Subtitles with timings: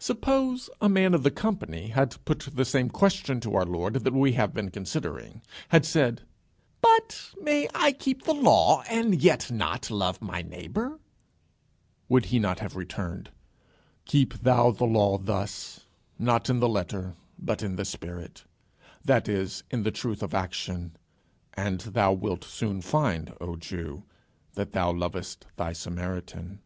[0.00, 4.12] Suppose a man of the company had put the same question to our Lord that
[4.12, 6.22] we have been considering, had said,
[6.80, 7.40] "But I
[7.74, 10.98] may keep the law and yet not love my neighbour,"
[12.08, 13.30] would he not have returned:
[14.06, 15.86] "Keep thou the law thus,
[16.18, 18.42] not in the letter, but in the spirit,
[19.04, 20.96] that is, in the truth of action,
[21.54, 24.02] and thou wilt soon find, O Jew,
[24.54, 26.58] that thou lovest thy Samaritan"?